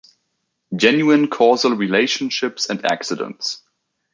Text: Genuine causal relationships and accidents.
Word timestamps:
Genuine 0.75 1.27
causal 1.27 1.73
relationships 1.75 2.71
and 2.71 2.83
accidents. 2.83 3.61